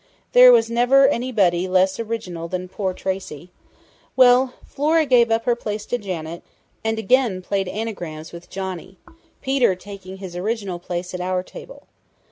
[0.31, 3.51] There was never anybody less original than poor Tracey....
[4.15, 6.41] Well, Flora gave up her place to Janet,
[6.83, 8.97] and again played anagrams with Johnny,
[9.43, 11.85] Peter taking his original place at our table.